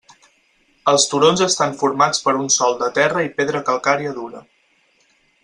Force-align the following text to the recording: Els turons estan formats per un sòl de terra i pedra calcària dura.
Els 0.93 1.03
turons 1.11 1.43
estan 1.47 1.75
formats 1.81 2.23
per 2.29 2.33
un 2.39 2.49
sòl 2.57 2.75
de 2.81 2.89
terra 2.97 3.27
i 3.27 3.31
pedra 3.43 3.63
calcària 3.69 4.17
dura. 4.19 4.43